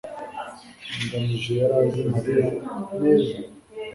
ngamije 1.03 1.51
yari 1.61 1.75
azi 1.81 2.01
mariya? 2.11 2.45
neza 3.01 3.37